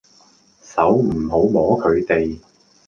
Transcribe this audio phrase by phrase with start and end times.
[0.63, 2.39] 手唔好摸佢哋